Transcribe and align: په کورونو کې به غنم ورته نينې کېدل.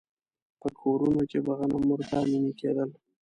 په 0.59 0.67
کورونو 0.79 1.21
کې 1.29 1.39
به 1.45 1.53
غنم 1.59 1.83
ورته 1.89 2.17
نينې 2.31 2.53
کېدل. 2.59 2.89